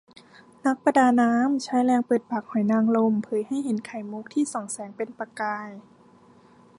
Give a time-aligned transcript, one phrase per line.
[0.65, 5.69] นักประดาน้ำ ใช้แรงเปิดปากหอยนางลม เผยให้เห็นไข่มุขที่ส่องแสงเป็นประกาย